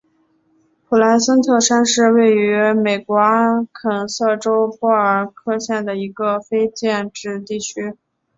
[0.89, 7.93] 普莱森特山是位于美国阿肯色州波尔克县的一个非建制地区。